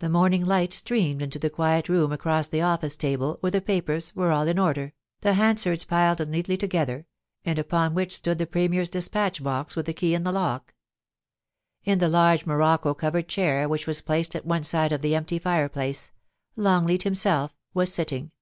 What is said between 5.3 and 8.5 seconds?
Hansards piled neatly together, and uiK)n which stood the